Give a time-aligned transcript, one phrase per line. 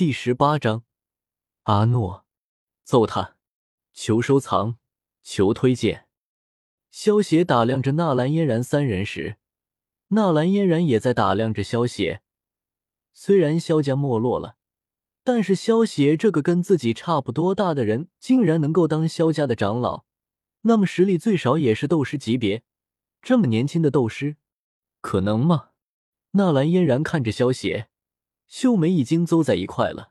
[0.00, 0.84] 第十八章，
[1.64, 2.24] 阿诺，
[2.84, 3.36] 揍他！
[3.92, 4.78] 求收藏，
[5.22, 6.06] 求推荐。
[6.90, 9.36] 萧协打量着纳兰嫣然三人时，
[10.08, 12.22] 纳兰嫣然也在打量着萧协。
[13.12, 14.56] 虽然萧家没落了，
[15.22, 20.06] 但是萧协这个跟自己差不多大的人，竟然能够当萧家的长老，
[20.62, 22.62] 那么实力最少也是斗师级别。
[23.20, 24.38] 这么年轻的斗师，
[25.02, 25.72] 可能吗？
[26.30, 27.89] 纳兰嫣然看着萧协。
[28.50, 30.10] 秀梅已经皱在一块了。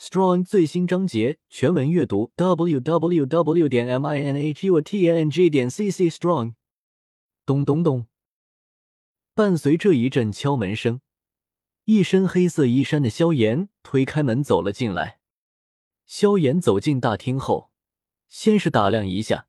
[0.00, 3.68] Strong 最新章节全文阅读：w w w.
[3.68, 6.54] 点 m i n h u t n g 点 c c strong。
[7.46, 8.08] 咚咚咚，
[9.32, 11.00] 伴随着一阵敲门声，
[11.84, 15.20] 一身黑色衣衫的萧炎推开门走了进来。
[16.04, 17.70] 萧炎走进大厅后，
[18.28, 19.46] 先是打量一下，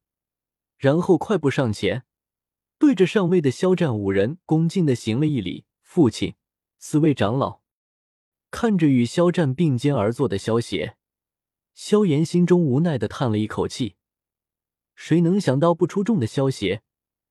[0.78, 2.06] 然后快步上前，
[2.78, 6.36] 对着上位的萧战五人恭敬的行了一礼：“父亲，
[6.78, 7.62] 四位长老。”
[8.52, 10.98] 看着与肖战并肩而坐的萧协，
[11.74, 13.96] 萧炎心中无奈的叹了一口气。
[14.96, 16.82] 谁能想到不出众的萧协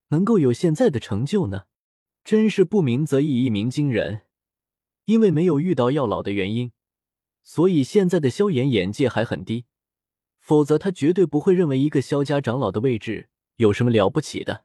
[0.08, 1.64] 能够有现在的成就呢？
[2.24, 4.22] 真是不鸣则已，一鸣惊人。
[5.04, 6.72] 因为没有遇到药老的原因，
[7.42, 9.64] 所以现在的萧炎眼界还很低。
[10.38, 14.64] 否则他绝对不会认为一个萧家长老的位置有什么了不起的。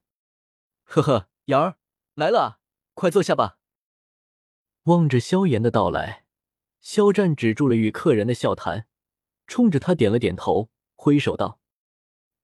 [0.84, 1.78] 呵呵，瑶儿
[2.16, 2.60] 来了，
[2.94, 3.58] 快坐下吧。
[4.84, 6.23] 望着萧炎的到来。
[6.84, 8.86] 肖战止住了与客人的笑谈，
[9.48, 11.58] 冲着他点了点头，挥手道：“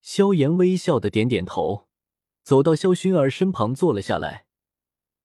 [0.01, 1.89] 萧炎微笑的点点头，
[2.41, 4.45] 走到萧薰儿身旁坐了下来。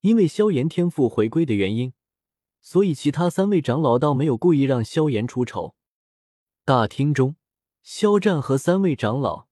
[0.00, 1.92] 因为萧炎天赋回归的原因，
[2.60, 5.76] 所以其他三位长老倒没有故意让萧炎出丑。
[6.64, 7.36] 大厅中，
[7.84, 9.46] 肖战和三位长老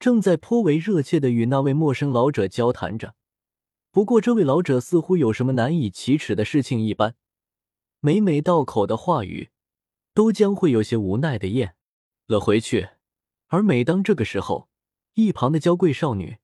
[0.00, 3.14] 正在颇为热切的与那位陌生老者交谈着。
[3.92, 7.14] 不过，这位老者似乎有什么难以启齿的事情一般。”
[8.04, 9.48] 每每到口的话语，
[10.12, 11.74] 都将会有些无奈的咽
[12.26, 12.90] 了回去。
[13.46, 14.68] 而每当这个时候，
[15.14, 16.36] 一旁的娇贵少女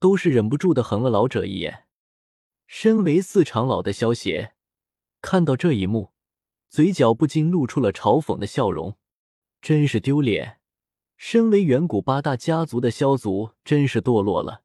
[0.00, 1.84] 都是忍不住的横了老者一眼。
[2.66, 4.54] 身为四长老的萧邪
[5.22, 6.10] 看到这一幕，
[6.68, 8.96] 嘴角不禁露出了嘲讽的笑容。
[9.62, 10.58] 真是丢脸！
[11.16, 14.64] 身为远古八大家族的萧族，真是堕落了，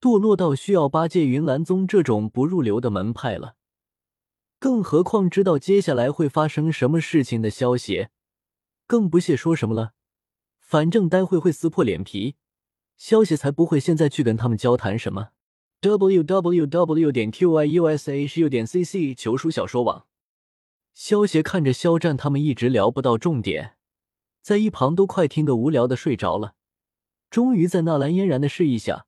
[0.00, 3.56] 堕落到需要八戒云岚宗这种不入流的门派了。
[4.58, 8.08] 更何况知道接下来会发生什么事情的消息，
[8.86, 9.92] 更不屑说什么了。
[10.58, 12.34] 反正待会会撕破脸皮，
[12.96, 15.30] 消息才不会现在去跟他们交谈什么。
[15.80, 17.12] w w w.
[17.12, 20.06] 点 q y u s h u 点 c c 求书小说网。
[20.92, 23.76] 萧协看着肖战他们一直聊不到重点，
[24.42, 26.54] 在一旁都快听得无聊的睡着了。
[27.30, 29.06] 终于在纳兰嫣然的示意下，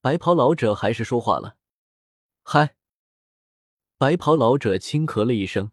[0.00, 1.56] 白袍老者还是说话了
[2.44, 2.76] ：“嗨。”
[4.02, 5.70] 白袍老者轻咳了一声，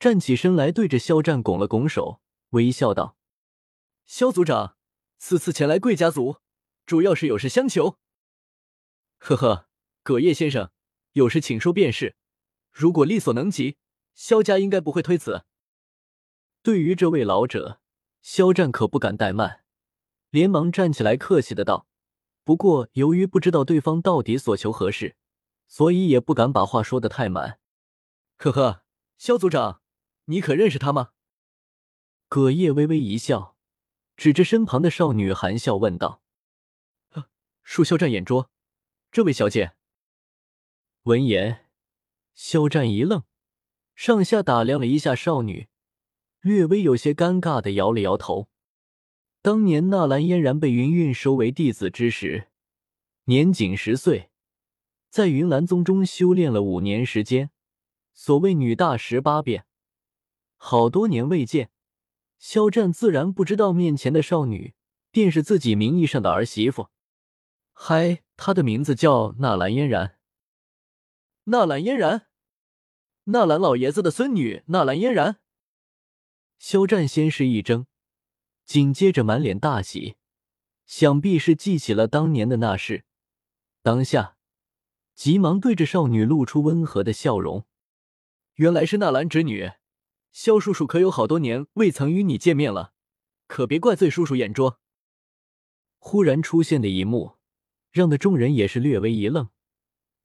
[0.00, 3.16] 站起身来，对着肖战拱了拱手，微笑道
[4.04, 4.76] ：“肖族长，
[5.18, 6.38] 此次前来贵家族，
[6.86, 7.98] 主要是有事相求。
[9.18, 9.68] ”“呵呵，
[10.02, 10.72] 葛叶先生，
[11.12, 12.16] 有事请说便是。
[12.72, 13.76] 如果力所能及，
[14.16, 15.44] 萧家应该不会推辞。”
[16.64, 17.80] 对于这位老者，
[18.22, 19.62] 肖战可不敢怠慢，
[20.30, 21.86] 连忙站起来，客气的道
[22.42, 25.14] ：“不过，由于不知道对方到底所求何事。”
[25.72, 27.58] 所以也不敢把话说的太满。
[28.36, 28.84] 呵呵，
[29.16, 29.80] 肖组长，
[30.26, 31.12] 你可认识他吗？
[32.28, 33.56] 葛叶微微一笑，
[34.14, 36.20] 指着身旁的少女，含笑问道
[37.16, 37.30] ：“啊，
[37.64, 38.50] 恕肖战眼拙，
[39.10, 39.72] 这位小姐。”
[41.04, 41.70] 闻言，
[42.34, 43.24] 肖战一愣，
[43.94, 45.70] 上下打量了一下少女，
[46.42, 48.50] 略微有些尴尬的摇了摇头。
[49.40, 52.50] 当年纳兰嫣然被云韵收为弟子之时，
[53.24, 54.31] 年仅十岁。
[55.12, 57.50] 在云岚宗中修炼了五年时间，
[58.14, 59.66] 所谓女大十八变，
[60.56, 61.70] 好多年未见，
[62.38, 64.72] 肖战自然不知道面前的少女
[65.10, 66.88] 便是自己名义上的儿媳妇。
[67.74, 70.18] 嗨，她的名字叫纳兰嫣然。
[71.44, 72.28] 纳兰嫣然，
[73.24, 75.40] 纳兰老爷子的孙女纳兰嫣然。
[76.56, 77.84] 肖战先是一怔，
[78.64, 80.16] 紧接着满脸大喜，
[80.86, 83.04] 想必是记起了当年的那事，
[83.82, 84.38] 当下。
[85.22, 87.64] 急忙对着少女露出温和的笑容。
[88.54, 89.70] 原来是纳兰侄女，
[90.32, 92.92] 萧叔叔可有好多年未曾与你见面了，
[93.46, 94.80] 可别怪罪叔叔眼拙。
[96.00, 97.36] 忽然出现的一幕，
[97.92, 99.50] 让的众人也是略微一愣。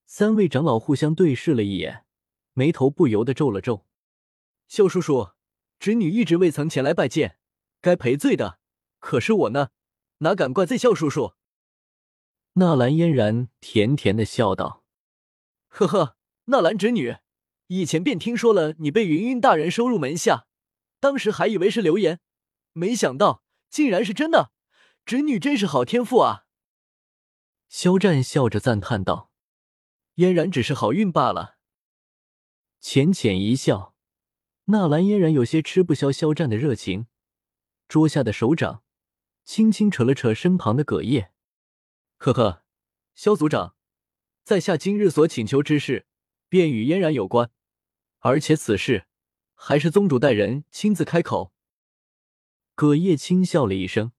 [0.07, 2.03] 三位长老互相对视了一眼，
[2.53, 3.85] 眉头不由得皱了皱。
[4.67, 5.29] 萧叔叔，
[5.77, 7.37] 侄女一直未曾前来拜见，
[7.81, 8.57] 该赔罪的
[8.97, 9.69] 可是我呢，
[10.17, 11.33] 哪敢怪罪萧叔叔？
[12.53, 14.83] 纳兰嫣然甜甜的笑道
[15.77, 17.17] ：“呵呵，纳兰侄女，
[17.67, 20.47] 以前便听说了你被云云大人收入门下，
[20.99, 22.19] 当时还以为是流言，
[22.73, 24.51] 没想到竟然是真的。
[25.05, 26.45] 侄女真是好天赋啊！
[27.69, 29.31] 肖战笑着赞叹道
[30.15, 31.57] ：“嫣然只是好运罢了。”
[32.81, 33.93] 浅浅一笑，
[34.65, 37.05] 纳兰嫣然有些吃不消肖战的热情，
[37.87, 38.83] 桌下的手掌
[39.45, 41.31] 轻轻扯了扯身旁的葛叶
[42.17, 42.63] ：“呵呵，
[43.13, 43.76] 肖组长，
[44.47, 46.05] 在下今日所请求之事，
[46.47, 47.51] 便与嫣然有关，
[48.19, 49.05] 而且此事
[49.53, 51.51] 还是宗主带人亲自开口。”
[52.73, 54.13] 葛叶轻笑了一声，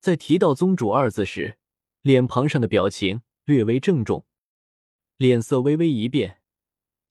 [0.00, 1.58] 在提到“宗主”二字时，
[2.00, 4.24] 脸庞上的表情略微郑重，
[5.18, 6.40] 脸色微微一变。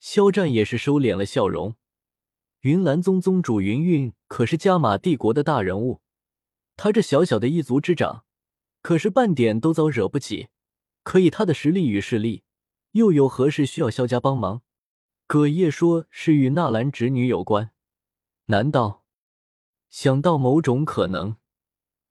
[0.00, 1.76] 肖战也是收敛了笑容。
[2.62, 6.00] 云岚宗宗主云韵可是加玛帝国的大人物，
[6.74, 8.24] 他这小小的一族之长，
[8.82, 10.48] 可是半点都遭惹不起。
[11.04, 12.42] 可以他的实力与势力，
[12.96, 14.62] 又有何事需要萧家帮忙？
[15.26, 17.72] 葛叶说是与纳兰侄女有关，
[18.46, 19.04] 难道
[19.90, 21.36] 想到某种可能？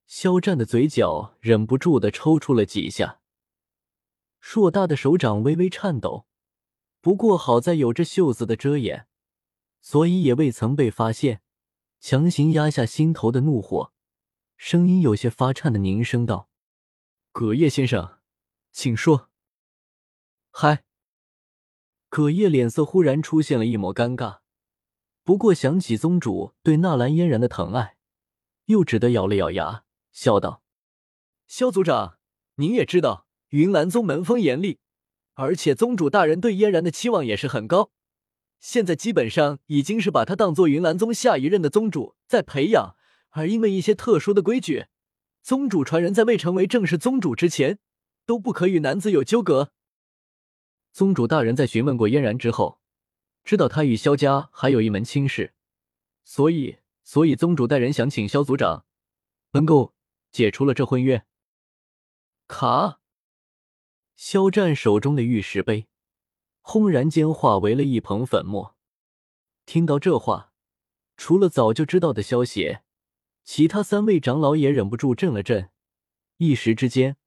[0.05, 3.19] 肖战的嘴角忍不住的抽搐了几下，
[4.39, 6.27] 硕大的手掌微微颤抖。
[7.01, 9.07] 不过好在有着袖子的遮掩，
[9.81, 11.41] 所以也未曾被发现。
[11.99, 13.91] 强行压下心头的怒火，
[14.57, 16.49] 声音有些发颤的凝声道
[17.33, 18.19] ：“葛叶先生，
[18.71, 19.29] 请说。”
[20.57, 20.85] 嗨，
[22.07, 24.37] 葛叶脸色忽然出现了一抹尴尬，
[25.25, 27.97] 不过想起宗主对纳兰嫣然的疼爱，
[28.67, 30.63] 又只得咬了咬牙，笑道
[31.45, 32.19] ：“萧族长，
[32.55, 34.79] 您也知道，云岚宗门风严厉。”
[35.35, 37.91] 而且宗主大人对嫣然的期望也是很高，
[38.61, 42.95] 现在基本上已经是把她当做云岚宗下一任的宗主在培养。
[43.31, 44.85] 而因为一些特殊的规矩，
[45.41, 47.79] 宗主传人在未成为正式宗主之前，
[48.25, 49.73] 都不可与男子有纠葛。
[50.95, 52.79] 宗主大人在询问过嫣然之后，
[53.43, 55.53] 知道他与萧家还有一门亲事，
[56.23, 58.85] 所以，所以宗主大人想请萧族长
[59.51, 59.93] 能够
[60.31, 61.25] 解除了这婚约。
[62.47, 63.01] 卡。
[64.15, 65.87] 肖战手中的玉石杯，
[66.61, 68.77] 轰然间化为了一捧粉末。
[69.65, 70.53] 听到这话，
[71.17, 72.83] 除了早就知道的萧邪，
[73.43, 75.69] 其他三位长老也忍不住震了震。
[76.37, 77.17] 一时之间，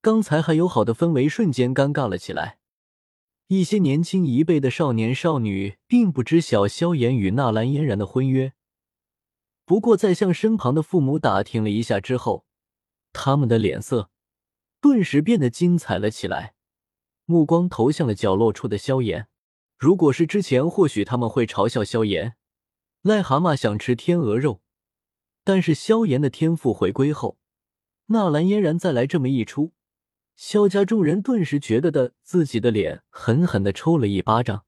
[0.00, 2.58] 刚才还友好的氛围瞬间尴尬了起来。
[3.48, 8.52] 一些年轻一辈的少年少女并不知晓萧炎与纳兰嫣然的婚约，
[9.64, 12.44] 不过在向身旁的父母打听了一下之后，
[13.12, 14.10] 他们的脸色。
[14.80, 16.54] 顿时变得精彩了起来，
[17.24, 19.28] 目光投向了角落处的萧炎。
[19.78, 22.36] 如果是之前，或许他们会嘲笑萧炎
[23.02, 24.60] 癞蛤蟆想吃天鹅肉。
[25.44, 27.38] 但是萧炎的天赋回归后，
[28.06, 29.72] 纳兰嫣然再来这么一出，
[30.36, 34.66] 萧家众人顿时觉得的自己的脸狠狠的抽了一巴掌。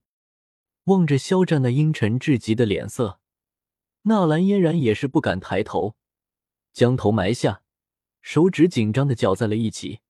[0.84, 3.20] 望着萧战那阴沉至极的脸色，
[4.02, 5.94] 纳兰嫣然也是不敢抬头，
[6.72, 7.62] 将头埋下，
[8.22, 10.00] 手指紧张的绞在了一起。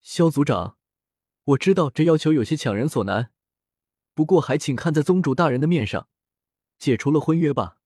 [0.00, 0.78] 萧族长，
[1.42, 3.32] 我知道这要求有些强人所难，
[4.14, 6.08] 不过还请看在宗主大人的面上，
[6.78, 7.78] 解除了婚约吧。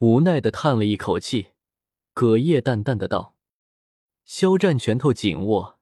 [0.00, 1.52] 无奈的叹了一口气，
[2.12, 3.34] 葛叶淡淡的道
[4.24, 5.78] ：“肖战拳头紧握，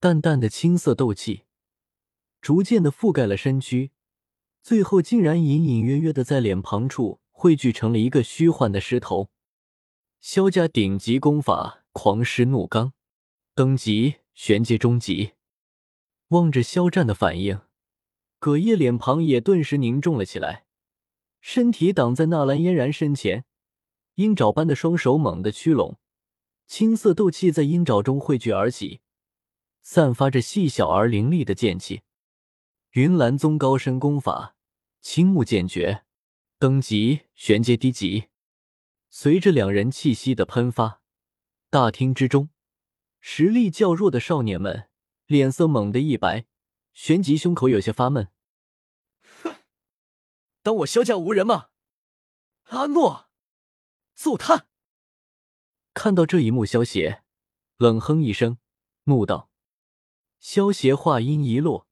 [0.00, 1.44] 淡淡的青色斗气
[2.40, 3.92] 逐渐的覆盖了身躯，
[4.62, 9.30] 最后竟然隐隐约约的在脸庞处汇聚成了一个虚幻的狮头。
[10.20, 12.92] 萧家顶级功法狂狮怒刚，
[13.54, 15.32] 等级。”玄阶中级，
[16.28, 17.60] 望着肖战的反应，
[18.38, 20.64] 葛叶脸庞也顿时凝重了起来，
[21.42, 23.44] 身体挡在纳兰嫣然身前，
[24.14, 25.98] 鹰爪般的双手猛地屈拢，
[26.72, 29.02] 青色斗气在鹰爪中汇聚而起，
[29.82, 32.00] 散发着细小而凌厉的剑气。
[32.92, 34.56] 云岚宗高深功法
[35.02, 36.06] 青木剑诀，
[36.58, 38.30] 等级玄阶低级。
[39.10, 41.02] 随着两人气息的喷发，
[41.68, 42.48] 大厅之中。
[43.20, 44.88] 实力较弱的少年们
[45.26, 46.46] 脸色猛地一白，
[46.94, 48.28] 旋即胸口有些发闷。
[49.42, 49.56] 哼，
[50.62, 51.68] 当我萧家无人吗？
[52.68, 53.28] 阿诺，
[54.14, 54.68] 揍他！
[55.94, 57.22] 看到这一幕，萧邪
[57.76, 58.58] 冷哼一声，
[59.04, 59.50] 怒道
[60.40, 61.86] ：“萧邪！”话音一落，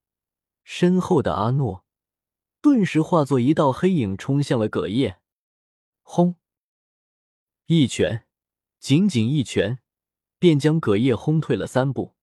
[0.64, 1.84] 身后的阿诺
[2.60, 5.20] 顿时化作一道黑影，冲向了葛叶。
[6.02, 6.36] 轰！
[7.66, 8.26] 一拳，
[8.78, 9.80] 仅仅一拳。
[10.38, 12.14] 便将葛叶轰退了三步，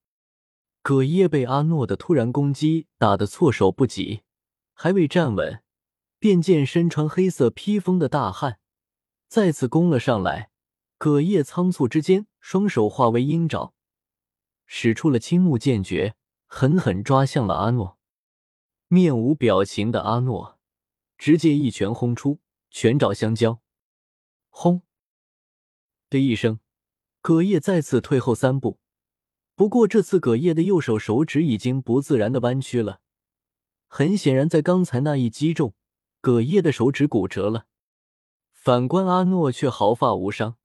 [0.82, 4.24] 葛叶被阿诺的突然攻击打得措手不及，
[4.74, 5.62] 还未站稳，
[6.18, 8.60] 便见身穿黑色披风的大汉
[9.28, 10.50] 再次攻了上来。
[10.98, 13.74] 葛叶仓促之间，双手化为鹰爪，
[14.66, 16.16] 使出了青木剑诀，
[16.48, 18.00] 狠狠抓向了阿诺。
[18.88, 20.58] 面无表情的阿诺
[21.18, 22.40] 直接一拳轰出，
[22.72, 23.62] 拳爪相交，
[24.50, 24.82] 轰
[26.10, 26.60] 的一声，
[27.22, 28.80] 葛叶再次退后三步。
[29.56, 33.02] 不过这次葛叶的右手手指已经不自然的弯曲了，
[33.88, 35.76] 很显然，在刚才那一击中，
[36.22, 37.68] 葛叶的手指骨折了。
[38.52, 40.58] 反观阿诺却毫发无伤。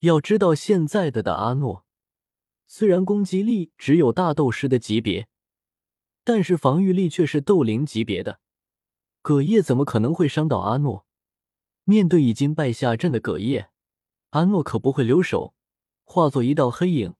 [0.00, 1.84] 要知道，现在的的阿诺
[2.66, 5.28] 虽然攻击力只有大斗师的级别，
[6.24, 8.40] 但是防御力却是斗灵级别的。
[9.22, 11.06] 葛叶怎么可能会伤到阿诺？
[11.84, 13.70] 面对已经败下阵的葛叶，
[14.30, 15.54] 阿诺可不会留手，
[16.04, 17.14] 化作一道黑影，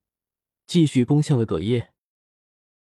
[0.66, 1.92] 继续攻向了葛叶。